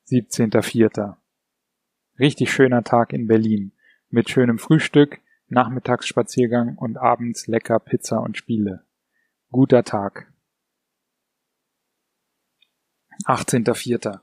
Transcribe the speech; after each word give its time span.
17.04. 0.07 1.15
Richtig 2.17 2.53
schöner 2.53 2.83
Tag 2.83 3.11
in 3.11 3.27
Berlin. 3.27 3.73
Mit 4.09 4.29
schönem 4.29 4.57
Frühstück, 4.57 5.19
Nachmittagsspaziergang 5.49 6.77
und 6.77 6.97
abends 6.97 7.47
lecker 7.47 7.79
Pizza 7.79 8.21
und 8.21 8.37
Spiele. 8.37 8.85
Guter 9.51 9.83
Tag. 9.83 10.31
18.04. 13.25 14.21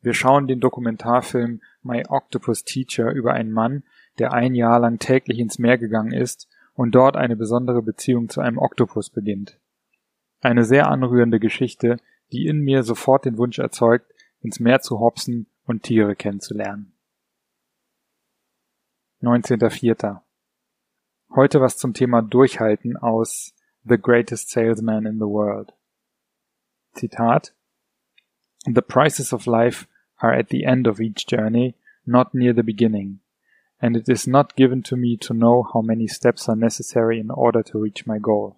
Wir 0.00 0.14
schauen 0.14 0.48
den 0.48 0.58
Dokumentarfilm 0.58 1.60
My 1.82 2.02
Octopus 2.08 2.64
Teacher 2.64 3.12
über 3.12 3.32
einen 3.32 3.52
Mann, 3.52 3.84
der 4.18 4.32
ein 4.32 4.56
Jahr 4.56 4.80
lang 4.80 4.98
täglich 4.98 5.38
ins 5.38 5.60
Meer 5.60 5.78
gegangen 5.78 6.12
ist 6.12 6.48
und 6.74 6.96
dort 6.96 7.16
eine 7.16 7.36
besondere 7.36 7.82
Beziehung 7.82 8.28
zu 8.28 8.40
einem 8.40 8.58
Oktopus 8.58 9.08
beginnt. 9.08 9.60
Eine 10.40 10.64
sehr 10.64 10.88
anrührende 10.88 11.38
Geschichte, 11.38 11.98
die 12.32 12.46
in 12.46 12.58
mir 12.58 12.82
sofort 12.82 13.24
den 13.24 13.38
Wunsch 13.38 13.60
erzeugt, 13.60 14.12
ins 14.40 14.58
Meer 14.58 14.80
zu 14.80 14.98
hopsen 14.98 15.46
und 15.64 15.84
Tiere 15.84 16.16
kennenzulernen. 16.16 16.92
19.04. 19.22 20.22
Heute 21.36 21.60
was 21.60 21.78
zum 21.78 21.92
Thema 21.92 22.22
Durchhalten 22.22 22.96
aus 22.96 23.52
The 23.84 23.98
Greatest 23.98 24.48
Salesman 24.48 25.04
in 25.04 25.18
the 25.18 25.28
World. 25.28 25.72
Zitat 26.96 27.50
The 28.64 28.80
prices 28.80 29.34
of 29.34 29.46
life 29.46 29.86
are 30.22 30.32
at 30.32 30.48
the 30.48 30.64
end 30.64 30.86
of 30.86 31.02
each 31.02 31.26
journey, 31.26 31.74
not 32.06 32.34
near 32.34 32.54
the 32.54 32.62
beginning, 32.62 33.20
and 33.78 33.94
it 33.94 34.08
is 34.08 34.26
not 34.26 34.56
given 34.56 34.82
to 34.84 34.96
me 34.96 35.18
to 35.18 35.34
know 35.34 35.66
how 35.70 35.82
many 35.82 36.06
steps 36.06 36.48
are 36.48 36.56
necessary 36.56 37.20
in 37.20 37.30
order 37.30 37.62
to 37.64 37.78
reach 37.78 38.06
my 38.06 38.18
goal. 38.18 38.56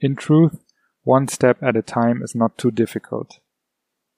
In 0.00 0.16
truth, 0.16 0.62
one 1.04 1.28
step 1.28 1.62
at 1.62 1.76
a 1.76 1.82
time 1.82 2.22
is 2.22 2.34
not 2.34 2.58
too 2.58 2.70
difficult. 2.70 3.38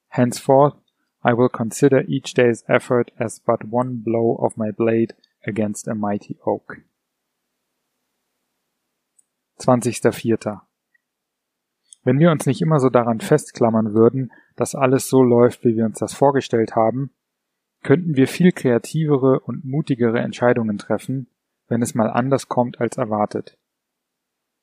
Henceforth, 0.09 0.75
I 1.23 1.33
will 1.33 1.49
consider 1.49 2.03
each 2.09 2.35
day's 2.35 2.65
effort 2.69 3.13
as 3.21 3.39
but 3.39 3.69
one 3.69 4.03
blow 4.05 4.37
of 4.43 4.59
my 4.59 4.73
blade 4.73 5.15
against 5.47 5.89
a 5.89 5.95
mighty 5.95 6.39
oak. 6.45 6.79
20.04. 9.59 10.61
Wenn 12.03 12.19
wir 12.19 12.31
uns 12.31 12.47
nicht 12.47 12.63
immer 12.63 12.81
so 12.81 12.89
daran 12.89 13.21
festklammern 13.21 13.93
würden, 13.93 14.33
dass 14.57 14.75
alles 14.75 15.09
so 15.09 15.23
läuft, 15.23 15.65
wie 15.65 15.77
wir 15.77 15.85
uns 15.85 15.99
das 15.99 16.15
vorgestellt 16.15 16.75
haben, 16.75 17.13
könnten 17.83 18.17
wir 18.17 18.27
viel 18.27 18.53
kreativere 18.53 19.41
und 19.41 19.65
mutigere 19.65 20.21
Entscheidungen 20.21 20.79
treffen, 20.79 21.29
wenn 21.69 21.83
es 21.83 21.95
mal 21.95 22.11
anders 22.11 22.49
kommt 22.49 22.81
als 22.81 22.97
erwartet. 22.97 23.59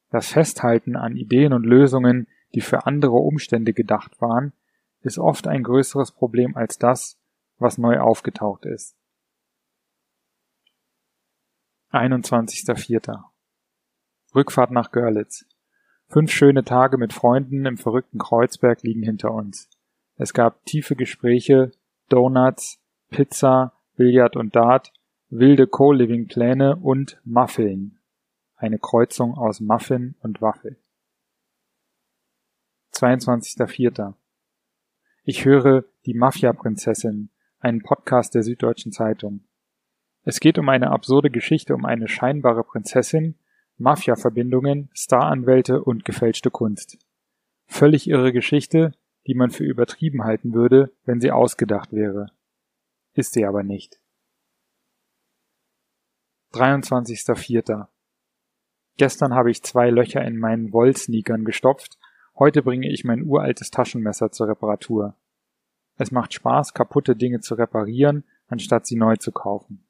Das 0.10 0.30
Festhalten 0.30 0.96
an 0.96 1.16
Ideen 1.16 1.54
und 1.54 1.66
Lösungen, 1.66 2.28
die 2.56 2.62
für 2.62 2.86
andere 2.86 3.18
Umstände 3.18 3.74
gedacht 3.74 4.22
waren, 4.22 4.54
ist 5.02 5.20
oft 5.20 5.48
ein 5.48 5.64
größeres 5.64 6.12
Problem 6.12 6.56
als 6.56 6.78
das, 6.78 7.20
was 7.60 7.78
neu 7.78 8.00
aufgetaucht 8.00 8.66
ist. 8.66 8.96
21.04. 11.92 13.24
Rückfahrt 14.36 14.72
nach 14.72 14.92
Görlitz. 14.92 15.46
Fünf 16.08 16.32
schöne 16.32 16.64
Tage 16.64 16.98
mit 16.98 17.14
Freunden 17.14 17.66
im 17.66 17.78
verrückten 17.78 18.20
Kreuzberg 18.20 18.84
liegen 18.84 19.04
hinter 19.04 19.34
uns. 19.34 19.70
Es 20.16 20.34
gab 20.34 20.66
tiefe 20.66 20.96
Gespräche, 20.96 21.72
Donuts, 22.10 22.80
Pizza, 23.10 23.74
Billard 23.96 24.36
und 24.36 24.56
Dart, 24.56 24.92
wilde 25.30 25.68
Co-Living-Pläne 25.68 26.78
und 26.78 27.20
Muffeln. 27.24 28.00
Eine 28.56 28.80
Kreuzung 28.80 29.36
aus 29.36 29.60
Muffin 29.60 30.16
und 30.22 30.42
Waffel. 30.42 30.78
22.04. 32.94 34.14
Ich 35.24 35.46
höre 35.46 35.84
Die 36.06 36.14
Mafia-Prinzessin, 36.14 37.30
einen 37.60 37.84
Podcast 37.84 38.34
der 38.34 38.44
Süddeutschen 38.44 38.92
Zeitung. 38.92 39.44
Es 40.30 40.42
geht 40.42 40.60
um 40.60 40.68
eine 40.68 40.92
absurde 40.92 41.30
Geschichte 41.30 41.74
um 41.74 41.86
eine 41.86 42.10
scheinbare 42.10 42.66
Prinzessin, 42.66 43.36
Mafia-Verbindungen, 43.78 44.90
Staranwälte 44.92 45.82
und 45.82 46.04
gefälschte 46.04 46.52
Kunst. 46.52 46.98
Völlig 47.66 48.10
irre 48.10 48.34
Geschichte, 48.34 48.92
die 49.26 49.36
man 49.36 49.52
für 49.52 49.64
übertrieben 49.64 50.26
halten 50.26 50.54
würde, 50.54 50.92
wenn 51.06 51.22
sie 51.22 51.32
ausgedacht 51.32 51.94
wäre. 51.94 52.26
Ist 53.14 53.36
sie 53.36 53.46
aber 53.46 53.64
nicht. 53.64 54.02
23.04. 56.52 57.88
Gestern 58.98 59.34
habe 59.34 59.50
ich 59.50 59.64
zwei 59.64 59.90
Löcher 59.90 60.26
in 60.26 60.40
meinen 60.40 60.74
Wollsneakern 60.74 61.46
gestopft, 61.46 61.98
heute 62.38 62.64
bringe 62.64 62.92
ich 62.92 63.06
mein 63.06 63.24
uraltes 63.24 63.72
Taschenmesser 63.72 64.34
zur 64.34 64.50
Reparatur. 64.50 65.16
Es 65.96 66.12
macht 66.12 66.34
Spaß, 66.34 66.74
kaputte 66.74 67.16
Dinge 67.16 67.40
zu 67.40 67.56
reparieren, 67.56 68.26
anstatt 68.50 68.86
sie 68.86 68.98
neu 68.98 69.16
zu 69.16 69.32
kaufen. 69.32 69.87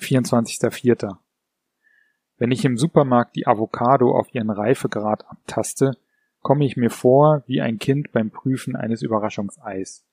24.04. 0.00 1.18
Wenn 2.38 2.50
ich 2.50 2.64
im 2.64 2.78
Supermarkt 2.78 3.36
die 3.36 3.46
Avocado 3.46 4.16
auf 4.16 4.34
ihren 4.34 4.50
Reifegrad 4.50 5.26
abtaste, 5.28 5.96
komme 6.40 6.64
ich 6.64 6.76
mir 6.76 6.90
vor 6.90 7.42
wie 7.46 7.60
ein 7.60 7.78
Kind 7.78 8.12
beim 8.12 8.30
Prüfen 8.30 8.76
eines 8.76 9.02
Überraschungseis. 9.02 10.04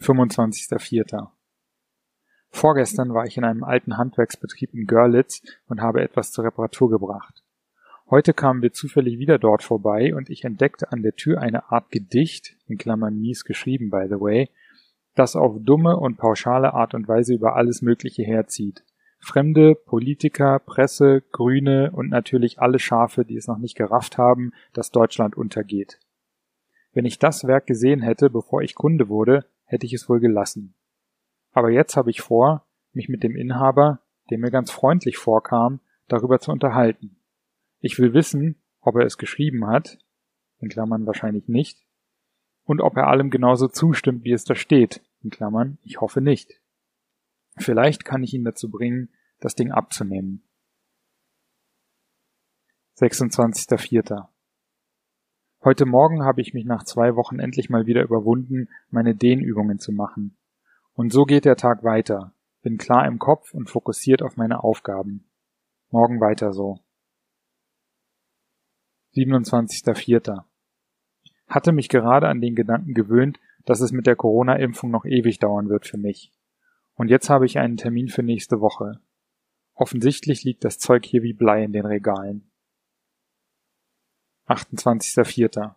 25.04. 0.00 1.28
Vorgestern 2.50 3.14
war 3.14 3.26
ich 3.26 3.36
in 3.36 3.44
einem 3.44 3.64
alten 3.64 3.96
Handwerksbetrieb 3.96 4.74
in 4.74 4.86
Görlitz 4.86 5.42
und 5.66 5.80
habe 5.80 6.02
etwas 6.02 6.32
zur 6.32 6.44
Reparatur 6.44 6.90
gebracht. 6.90 7.42
Heute 8.10 8.34
kamen 8.34 8.60
wir 8.60 8.72
zufällig 8.72 9.18
wieder 9.18 9.38
dort 9.38 9.62
vorbei 9.62 10.14
und 10.14 10.28
ich 10.28 10.44
entdeckte 10.44 10.92
an 10.92 11.02
der 11.02 11.16
Tür 11.16 11.40
eine 11.40 11.70
Art 11.72 11.90
Gedicht, 11.90 12.56
in 12.66 12.76
Klammern 12.76 13.18
mies 13.18 13.44
geschrieben 13.44 13.90
by 13.90 14.06
the 14.08 14.20
way, 14.20 14.50
das 15.14 15.36
auf 15.36 15.56
dumme 15.60 15.96
und 15.96 16.16
pauschale 16.16 16.74
Art 16.74 16.94
und 16.94 17.08
Weise 17.08 17.34
über 17.34 17.56
alles 17.56 17.82
Mögliche 17.82 18.22
herzieht. 18.22 18.84
Fremde, 19.18 19.74
Politiker, 19.74 20.58
Presse, 20.58 21.22
Grüne 21.30 21.92
und 21.92 22.08
natürlich 22.08 22.58
alle 22.60 22.78
Schafe, 22.78 23.24
die 23.24 23.36
es 23.36 23.46
noch 23.46 23.58
nicht 23.58 23.76
gerafft 23.76 24.18
haben, 24.18 24.52
dass 24.72 24.90
Deutschland 24.90 25.36
untergeht. 25.36 26.00
Wenn 26.92 27.04
ich 27.04 27.18
das 27.18 27.46
Werk 27.46 27.66
gesehen 27.66 28.00
hätte, 28.00 28.30
bevor 28.30 28.62
ich 28.62 28.74
Kunde 28.74 29.08
wurde, 29.08 29.46
hätte 29.64 29.86
ich 29.86 29.92
es 29.92 30.08
wohl 30.08 30.18
gelassen. 30.18 30.74
Aber 31.52 31.70
jetzt 31.70 31.96
habe 31.96 32.10
ich 32.10 32.20
vor, 32.20 32.66
mich 32.92 33.08
mit 33.08 33.22
dem 33.22 33.36
Inhaber, 33.36 34.00
der 34.30 34.38
mir 34.38 34.50
ganz 34.50 34.70
freundlich 34.70 35.18
vorkam, 35.18 35.80
darüber 36.08 36.40
zu 36.40 36.50
unterhalten. 36.50 37.16
Ich 37.80 37.98
will 37.98 38.14
wissen, 38.14 38.56
ob 38.80 38.96
er 38.96 39.06
es 39.06 39.18
geschrieben 39.18 39.66
hat, 39.66 39.98
in 40.58 40.68
Klammern 40.68 41.06
wahrscheinlich 41.06 41.48
nicht, 41.48 41.84
und 42.64 42.80
ob 42.80 42.96
er 42.96 43.08
allem 43.08 43.30
genauso 43.30 43.68
zustimmt, 43.68 44.24
wie 44.24 44.32
es 44.32 44.44
da 44.44 44.54
steht, 44.54 45.02
in 45.22 45.30
Klammern, 45.30 45.78
ich 45.82 46.00
hoffe 46.00 46.20
nicht. 46.20 46.60
Vielleicht 47.56 48.04
kann 48.04 48.22
ich 48.22 48.34
ihn 48.34 48.44
dazu 48.44 48.70
bringen, 48.70 49.10
das 49.40 49.54
Ding 49.54 49.70
abzunehmen. 49.70 50.42
26.04. 52.98 54.28
Heute 55.64 55.86
Morgen 55.86 56.24
habe 56.24 56.40
ich 56.40 56.54
mich 56.54 56.64
nach 56.64 56.84
zwei 56.84 57.14
Wochen 57.14 57.38
endlich 57.38 57.70
mal 57.70 57.86
wieder 57.86 58.02
überwunden, 58.02 58.68
meine 58.90 59.14
Dehnübungen 59.14 59.78
zu 59.78 59.92
machen. 59.92 60.36
Und 60.94 61.12
so 61.12 61.24
geht 61.24 61.44
der 61.44 61.56
Tag 61.56 61.84
weiter, 61.84 62.34
bin 62.62 62.78
klar 62.78 63.06
im 63.06 63.18
Kopf 63.18 63.54
und 63.54 63.70
fokussiert 63.70 64.22
auf 64.22 64.36
meine 64.36 64.62
Aufgaben. 64.62 65.30
Morgen 65.90 66.20
weiter 66.20 66.52
so. 66.52 66.78
27.04. 69.14 70.44
Hatte 71.48 71.72
mich 71.72 71.88
gerade 71.88 72.28
an 72.28 72.40
den 72.40 72.54
Gedanken 72.54 72.94
gewöhnt, 72.94 73.38
dass 73.64 73.80
es 73.80 73.92
mit 73.92 74.06
der 74.06 74.16
Corona-Impfung 74.16 74.90
noch 74.90 75.04
ewig 75.04 75.38
dauern 75.38 75.68
wird 75.68 75.86
für 75.86 75.98
mich. 75.98 76.32
Und 76.94 77.08
jetzt 77.08 77.30
habe 77.30 77.46
ich 77.46 77.58
einen 77.58 77.76
Termin 77.76 78.08
für 78.08 78.22
nächste 78.22 78.60
Woche. 78.60 79.00
Offensichtlich 79.74 80.44
liegt 80.44 80.64
das 80.64 80.78
Zeug 80.78 81.04
hier 81.04 81.22
wie 81.22 81.32
Blei 81.32 81.64
in 81.64 81.72
den 81.72 81.86
Regalen. 81.86 82.50
28.04. 84.46 85.74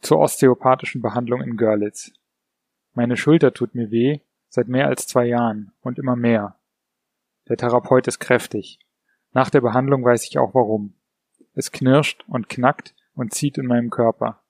Zur 0.00 0.18
osteopathischen 0.18 1.02
Behandlung 1.02 1.42
in 1.42 1.56
Görlitz. 1.56 2.12
Meine 2.94 3.16
Schulter 3.16 3.52
tut 3.52 3.74
mir 3.74 3.90
weh, 3.90 4.20
seit 4.48 4.68
mehr 4.68 4.86
als 4.86 5.06
zwei 5.06 5.26
Jahren 5.26 5.72
und 5.80 5.98
immer 5.98 6.16
mehr. 6.16 6.58
Der 7.48 7.56
Therapeut 7.56 8.06
ist 8.08 8.18
kräftig. 8.18 8.78
Nach 9.32 9.50
der 9.50 9.60
Behandlung 9.60 10.04
weiß 10.04 10.24
ich 10.24 10.38
auch 10.38 10.54
warum. 10.54 10.94
Es 11.54 11.70
knirscht 11.70 12.24
und 12.26 12.48
knackt 12.48 12.94
und 13.20 13.34
zieht 13.34 13.58
in 13.58 13.66
meinem 13.66 13.90
Körper. 13.90 14.42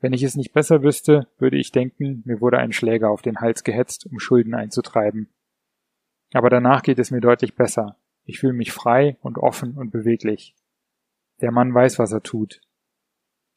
Wenn 0.00 0.14
ich 0.14 0.22
es 0.22 0.34
nicht 0.34 0.54
besser 0.54 0.82
wüsste, 0.82 1.28
würde 1.36 1.58
ich 1.58 1.72
denken, 1.72 2.22
mir 2.24 2.40
wurde 2.40 2.56
ein 2.56 2.72
Schläger 2.72 3.10
auf 3.10 3.20
den 3.20 3.40
Hals 3.40 3.64
gehetzt, 3.64 4.06
um 4.06 4.18
Schulden 4.18 4.54
einzutreiben. 4.54 5.28
Aber 6.32 6.48
danach 6.48 6.82
geht 6.82 6.98
es 6.98 7.10
mir 7.10 7.20
deutlich 7.20 7.54
besser. 7.54 7.98
Ich 8.24 8.38
fühle 8.38 8.54
mich 8.54 8.72
frei 8.72 9.18
und 9.20 9.36
offen 9.36 9.76
und 9.76 9.90
beweglich. 9.90 10.54
Der 11.42 11.52
Mann 11.52 11.74
weiß, 11.74 11.98
was 11.98 12.12
er 12.12 12.22
tut. 12.22 12.62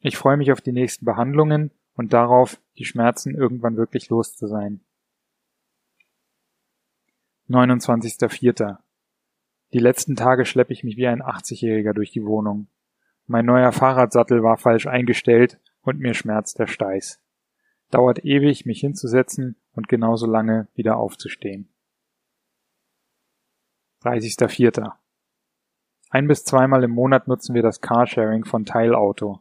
Ich 0.00 0.18
freue 0.18 0.36
mich 0.36 0.52
auf 0.52 0.60
die 0.60 0.72
nächsten 0.72 1.06
Behandlungen 1.06 1.70
und 1.94 2.12
darauf, 2.12 2.60
die 2.76 2.84
Schmerzen 2.84 3.34
irgendwann 3.34 3.78
wirklich 3.78 4.10
los 4.10 4.36
zu 4.36 4.48
sein. 4.48 4.80
29.04. 7.48 8.78
Die 9.72 9.78
letzten 9.78 10.14
Tage 10.14 10.44
schleppe 10.44 10.74
ich 10.74 10.84
mich 10.84 10.98
wie 10.98 11.06
ein 11.06 11.22
80-Jähriger 11.22 11.94
durch 11.94 12.10
die 12.10 12.24
Wohnung. 12.24 12.68
Mein 13.32 13.46
neuer 13.46 13.72
Fahrradsattel 13.72 14.42
war 14.42 14.58
falsch 14.58 14.86
eingestellt 14.86 15.58
und 15.80 15.98
mir 15.98 16.12
schmerzt 16.12 16.58
der 16.58 16.66
Steiß. 16.66 17.18
Dauert 17.90 18.26
ewig, 18.26 18.66
mich 18.66 18.80
hinzusetzen 18.80 19.56
und 19.72 19.88
genauso 19.88 20.26
lange 20.26 20.68
wieder 20.74 20.98
aufzustehen. 20.98 21.72
30.04. 24.02 24.92
Ein 26.10 26.28
bis 26.28 26.44
zweimal 26.44 26.84
im 26.84 26.90
Monat 26.90 27.26
nutzen 27.26 27.54
wir 27.54 27.62
das 27.62 27.80
Carsharing 27.80 28.44
von 28.44 28.66
Teilauto. 28.66 29.40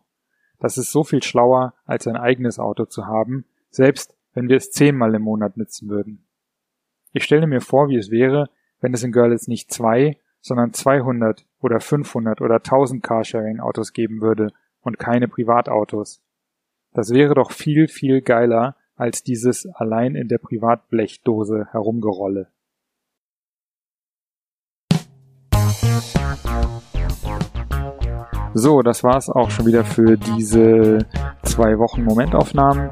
Das 0.57 0.77
ist 0.77 0.93
so 0.93 1.03
viel 1.03 1.21
schlauer, 1.21 1.73
als 1.83 2.07
ein 2.07 2.15
eigenes 2.15 2.59
Auto 2.59 2.85
zu 2.85 3.07
haben, 3.07 3.43
selbst 3.71 4.15
wenn 4.33 4.47
wir 4.47 4.55
es 4.55 4.71
zehnmal 4.71 5.13
im 5.15 5.23
Monat 5.23 5.57
nutzen 5.57 5.89
würden. 5.89 6.25
Ich 7.11 7.25
stelle 7.25 7.45
mir 7.45 7.59
vor, 7.59 7.89
wie 7.89 7.97
es 7.97 8.09
wäre, 8.09 8.49
wenn 8.79 8.93
es 8.93 9.03
in 9.03 9.11
Görlitz 9.11 9.49
nicht 9.49 9.69
zwei, 9.69 10.17
sondern 10.39 10.71
200 10.71 11.45
oder 11.61 11.79
500 11.79 12.41
oder 12.41 12.55
1000 12.55 13.03
Carsharing-Autos 13.03 13.93
geben 13.93 14.21
würde 14.21 14.51
und 14.81 14.99
keine 14.99 15.27
Privatautos. 15.27 16.21
Das 16.93 17.13
wäre 17.13 17.35
doch 17.35 17.51
viel, 17.51 17.87
viel 17.87 18.21
geiler 18.21 18.75
als 18.95 19.23
dieses 19.23 19.65
allein 19.65 20.15
in 20.15 20.27
der 20.27 20.37
Privatblechdose 20.37 21.67
herumgerolle. 21.71 22.47
So, 28.53 28.81
das 28.81 29.03
war's 29.03 29.29
auch 29.29 29.49
schon 29.49 29.65
wieder 29.65 29.85
für 29.85 30.17
diese 30.17 31.07
zwei 31.43 31.79
Wochen 31.79 32.03
Momentaufnahmen. 32.03 32.91